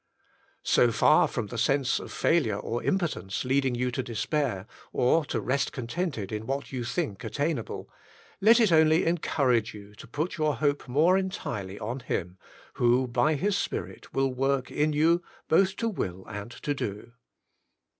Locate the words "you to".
3.75-4.01, 9.75-10.07